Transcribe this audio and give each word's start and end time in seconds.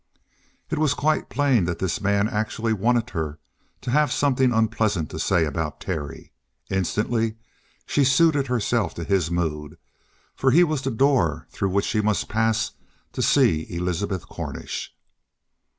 It 0.71 0.79
was 0.79 0.95
quite 0.95 1.29
plain 1.29 1.65
that 1.65 1.77
this 1.77 2.01
man 2.01 2.27
actually 2.27 2.73
wanted 2.73 3.11
her 3.11 3.37
to 3.81 3.91
have 3.91 4.11
something 4.11 4.51
unpleasant 4.51 5.11
to 5.11 5.19
say 5.19 5.45
about 5.45 5.79
Terry. 5.79 6.31
Instantly 6.71 7.35
she 7.85 8.03
suited 8.03 8.47
herself 8.47 8.95
to 8.95 9.03
his 9.03 9.29
mood; 9.29 9.77
for 10.35 10.49
he 10.49 10.63
was 10.63 10.81
the 10.81 10.89
door 10.89 11.45
through 11.51 11.69
which 11.69 11.85
she 11.85 12.01
must 12.01 12.27
pass 12.27 12.71
to 13.13 13.21
see 13.21 13.67
Elizabeth 13.69 14.27
Cornish. 14.27 14.91